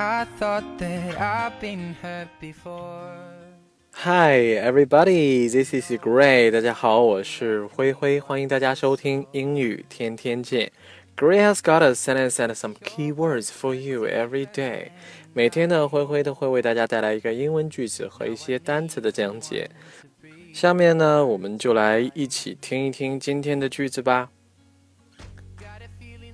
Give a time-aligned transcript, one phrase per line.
[0.00, 3.16] I thought that I've been hurt before.
[3.94, 6.52] Hi everybody, this is Gray.
[6.52, 10.70] 大家好，我是灰灰，欢迎大家收听英语天天见。
[11.16, 14.90] Gray has got a sentence and some key words for you every day.
[15.34, 19.68] 每天呢，灰灰都会为大家带来一个英文句子和一些单词的讲解。
[20.54, 24.30] 下面呢，我们就来一起听一听今天的句子吧。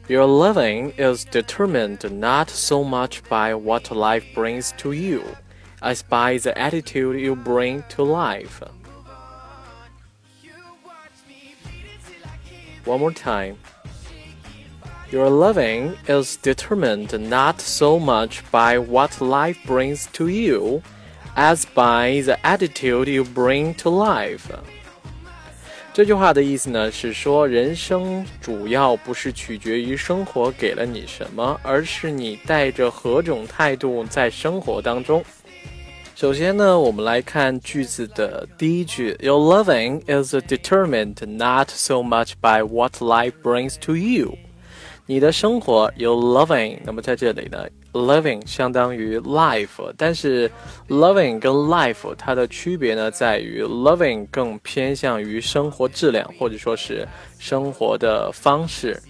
[0.07, 5.25] Your living is determined not so much by what life brings to you
[5.81, 8.63] as by the attitude you bring to life.
[12.85, 13.57] One more time.
[15.11, 20.83] Your living is determined not so much by what life brings to you
[21.35, 24.51] as by the attitude you bring to life.
[25.95, 35.25] 这句话的意思呢，是说人生主要不是取决于生活给了你什么，而是你带着何种态度在生活当中。
[36.17, 44.37] 首先呢，我们来看句子的第一句：Your loving is determined not so much by what life brings to you。
[45.07, 47.65] 你的生活，your loving，那么在这里呢
[47.95, 50.51] ，living 相当于 life，但是
[50.89, 59.01] loving 跟 life 它的区别呢，在于 loving 更偏向于生活质量或者说是生活的方式。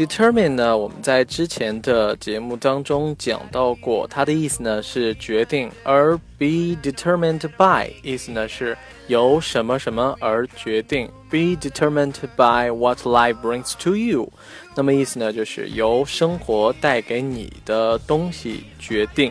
[0.00, 8.74] Determine 呢，我们在之前的节目当中讲到过，它的意思呢是决定，而 be determined by 意思呢是
[9.08, 14.32] 由什么什么而决定，be determined by what life brings to you，
[14.74, 19.30] 那么意思呢就是由生活带给你的东西决定。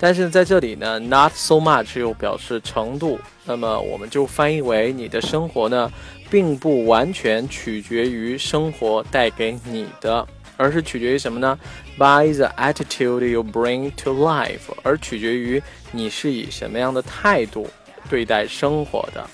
[0.00, 5.88] 但是在这里呢，not so much 又表示程度，那么我们就翻译为你的生活呢。
[6.34, 11.56] 并不完全取决于生活带给你的，而是取决于什么呢
[11.96, 15.62] ？By the attitude you bring to life，而取决于
[15.92, 17.70] 你是以什么样的态度
[18.10, 19.24] 对待生活的。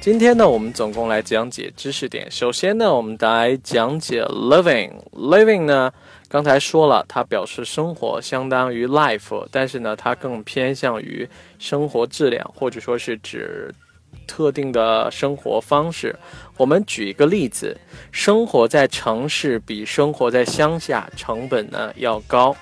[0.00, 2.28] 今天呢，我们总共来讲解知识点。
[2.28, 4.90] 首先呢，我们来讲解 living。
[5.12, 5.92] living 呢，
[6.28, 11.28] 刚才说了，它表示生活，相当于 life，但是呢，它更偏向于
[11.60, 13.72] 生活质量，或者说是指。
[14.25, 16.17] 特定的生活方式，
[16.57, 17.79] 我们举一个例子：
[18.11, 22.55] 生活在城市比生活在乡下成本呢要高。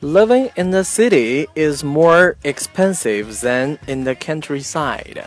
[0.00, 5.24] Living in the city is more expensive than in the countryside.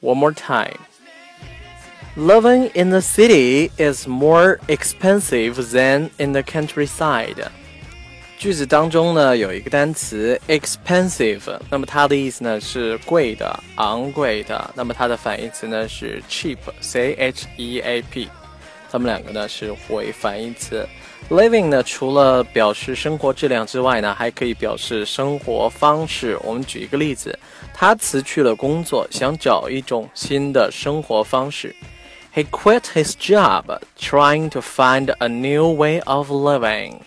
[0.00, 0.78] One more time.
[2.16, 7.50] Living in the city is more expensive than in the countryside.
[8.41, 14.71] 句子当中呢有一个单词 expensive，那么它的意思呢是贵的、昂贵的。
[14.73, 18.27] 那么它的反义词呢是 cheap，c h e a p。
[18.91, 20.83] 它们两个呢是互为反义词。
[21.29, 26.35] living 呢除了表示生活质量之外呢，还可以表示生活方式。
[26.41, 27.37] 我们举一个例子，
[27.75, 31.75] 他辞去了工作，想找一种新的生活方式。
[32.33, 33.65] He quit his job,
[33.99, 37.01] trying to find a new way of living.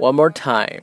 [0.00, 0.82] One more time.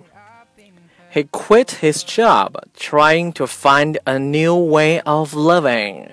[1.14, 6.10] He quit his job trying to find a new way of living.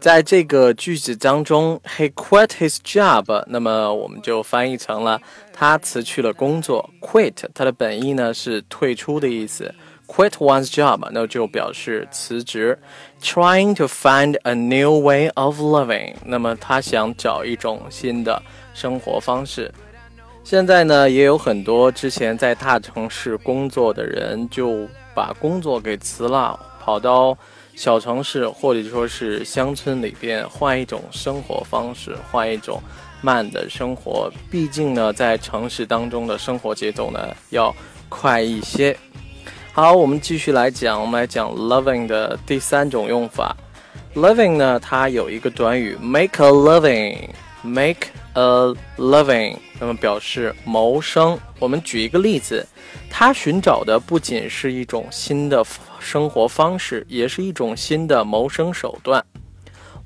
[0.00, 5.18] 在这个句子当中，he quit his job，那么我们就翻译成了
[5.52, 6.90] 他辞去了工作。
[7.00, 9.72] quit 它的本意呢是退出的意思，
[10.06, 12.78] quit one's job 那就表示辞职。
[13.22, 18.42] Trying to find a new way of living，那么他想找一种新的
[18.74, 19.72] 生活方式。
[20.49, 27.37] 现在呢，也有很多之前在大城市工作的人，就把工作给辞了，跑到
[27.75, 32.81] 小城市或者说是乡村里边，换一种生活方式，换一种
[33.21, 34.27] 慢的生活。
[34.49, 37.19] 毕竟呢，在城市当中的生活节奏呢
[37.51, 37.71] 要
[38.09, 38.97] 快一些。
[39.71, 43.55] 好，我们继续来讲，我们来讲 loving 的第三种用法。
[44.15, 48.07] loving 呢，它有一个短语 make a living，make。
[48.34, 51.38] a living，那么表示谋生。
[51.58, 52.66] 我们举一个例子，
[53.10, 55.64] 他寻找的不仅是一种新的
[56.00, 59.24] 生活方式，也是一种新的谋生手段。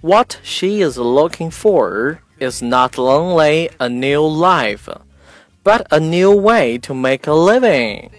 [0.01, 4.89] What she is looking for is not only a new life,
[5.65, 8.11] but a new way to make a living.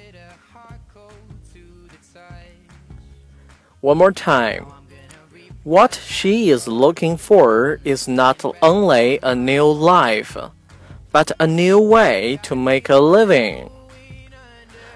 [3.81, 4.65] One more time.
[5.63, 10.37] What she is looking for is not only a new life,
[11.11, 13.67] but a new way to make a living.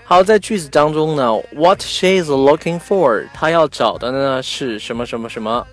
[0.05, 5.65] 好，在句子当中呢，what she is looking for，她要找的呢是什么什么什么。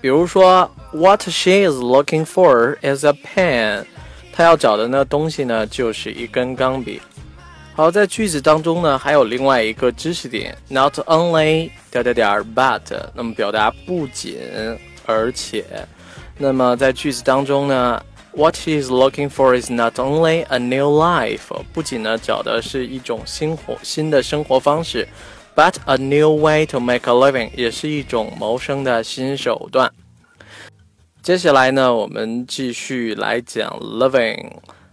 [0.00, 3.84] 比如说，What she is looking for is a pen。
[4.32, 7.00] 她要找的那东西呢，就是一根钢笔。
[7.81, 12.79] 好，在句子当中呢，还有另外一个知识点，not only 点点点 but，
[13.15, 14.37] 那么表达不仅
[15.07, 15.65] 而且。
[16.37, 17.99] 那么在句子当中呢
[18.33, 21.39] ，what he is looking for is not only a new life，
[21.73, 25.07] 不仅呢找的是一种新活新的生活方式
[25.55, 29.91] ，but a new way to make a living，也是一种谋生的新手段。
[31.23, 34.51] 接下来呢，我们继续来讲 living。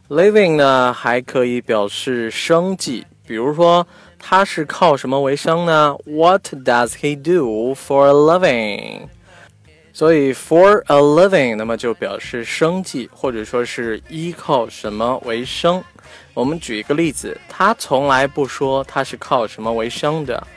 [0.09, 3.87] living 呢还可以表示生计，比如说
[4.19, 5.95] 他是靠什么为生呢？
[6.05, 9.07] What does he do for a living？
[9.91, 15.83] 所以 for a living，那么就表示生计，或者说是依靠什么为生。
[16.33, 20.47] 我们举一个例子，他从来不说他是靠什么为生的。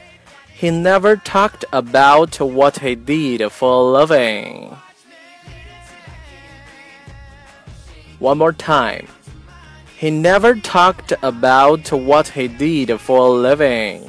[0.59, 4.71] He never talked about what he did for a living.
[8.19, 9.05] One more time.
[10.02, 14.00] He never talked about what he did for a living.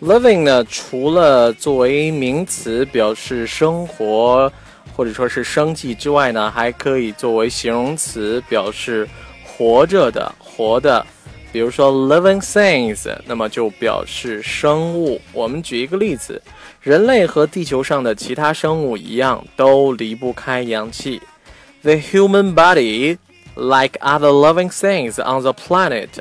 [0.00, 4.50] Living 呢，除了作为名词表示生活
[4.96, 9.06] 或者说是生计之外呢，还可以作为形容词表示
[9.44, 11.04] 活着的、活的。
[11.52, 15.20] 比如说 living things，那么就表示生物。
[15.34, 16.40] 我们举一个例子，
[16.80, 21.20] 人类和地球上的其他生物一样，都离不开氧气。
[21.82, 23.18] The human body,
[23.59, 26.19] like other living things on the planet,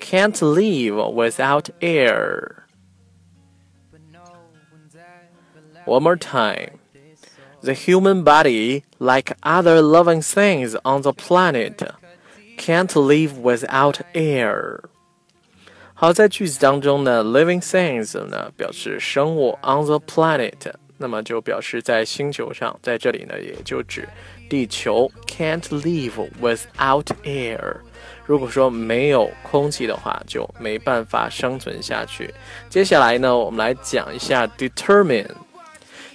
[0.00, 2.66] can't live without air.
[5.86, 6.78] One more time.
[7.62, 11.82] The human body, like other living things on the planet,
[12.56, 14.80] can't live without air.
[15.92, 24.08] 好，在句子当中呢，living things 呢表示生物，on the planet 那么就表示在星球上，在这里呢也就指
[24.49, 27.77] 地球 can't live without air。
[28.25, 32.33] 如果说没有空气的话，就没办法生存下去。
[32.69, 35.27] 接下来呢，我们来讲一下 determine。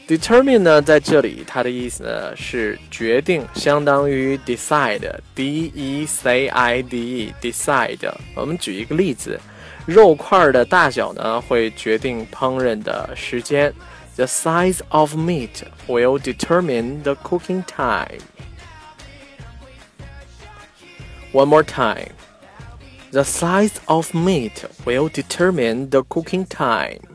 [0.09, 8.13] determine 呢，在这里它的意思呢是决定，相当于 decide，d e c i d e，decide。
[8.35, 9.39] 我们举一个例子，
[9.87, 13.73] 肉块的大小呢会决定烹饪的时间。
[14.21, 18.21] The size of meat will determine the cooking time.
[21.33, 22.13] One more time.
[23.13, 27.10] The size of meat will determine the cooking time.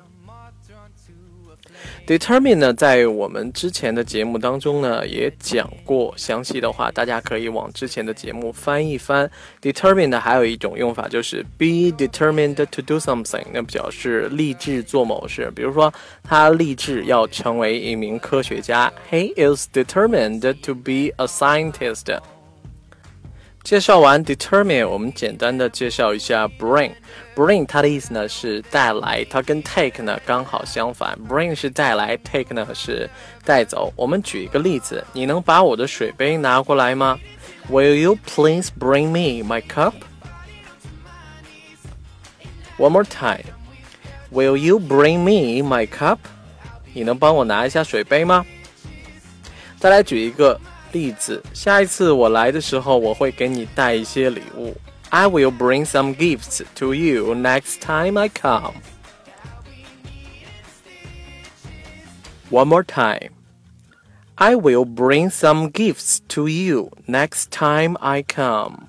[2.08, 9.30] Determine 呢，在我们之前的节目当中呢，也讲过详细的话，大家可以往之前的节目翻一翻。
[9.60, 15.52] Determine 呢还有一种用法就是 be determined to do something，那表示立志做某事。
[15.56, 15.92] 比如说，
[16.24, 22.20] 他立志要成为一名科学家，He is determined to be a scientist。
[23.66, 26.92] 介绍完 determine，我们简单的介绍一下 bring。
[27.36, 31.18] bring 它的意思呢是带来，它跟 take 呢刚好相反。
[31.28, 33.10] bring 是带来，take 呢是
[33.44, 33.92] 带走。
[33.96, 37.20] 我们举一个例子，你能把我的水杯拿过来吗
[37.72, 39.94] ？Will you please bring me my cup?
[42.78, 43.46] One more time.
[44.32, 46.20] Will you bring me my cup?
[46.94, 48.46] 你能帮我拿一下水杯吗？
[49.80, 50.62] 再来举一个。
[50.95, 54.77] 例子，下一次我来的时候，我会给你带一些礼物。
[55.11, 58.75] I will bring some gifts to you next time I come.
[62.51, 63.31] One more time.
[64.37, 68.89] I will bring some gifts to you next time I come.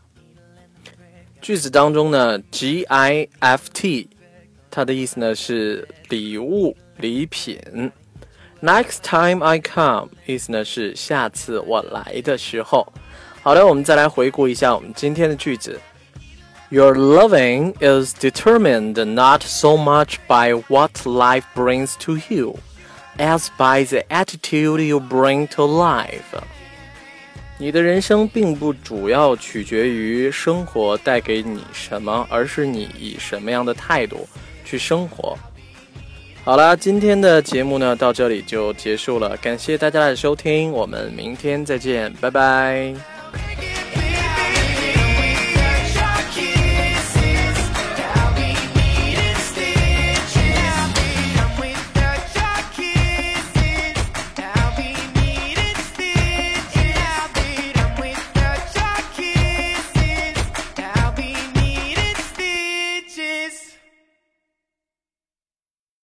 [1.41, 4.07] 句子当中呢，gift，
[4.69, 7.91] 它的意思呢是礼物、礼品。
[8.62, 12.90] Next time I come，意思呢是下次我来的时候。
[13.42, 15.78] 好的，我们再来回顾一下我们今天的句子。
[16.70, 22.58] Your loving is determined not so much by what life brings to you,
[23.18, 26.42] as by the attitude you bring to life.
[27.58, 34.26] 你的人生并不主要取决于生活带给你什么，而是你以什么样的态度
[34.64, 35.38] 去生活。
[36.46, 42.94] 好了，今天的节目呢到这里就结束了，感谢大家的收听，我们明天再见，拜拜。